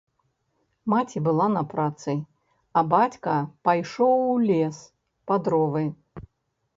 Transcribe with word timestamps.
Маці 0.91 1.17
была 1.27 1.47
на 1.57 1.61
працы, 1.73 2.15
а 2.81 2.83
бацька 2.93 3.35
пайшоў 3.69 4.15
ў 4.33 4.49
лес 4.53 4.77
па 5.29 5.39
дровы. 5.49 5.85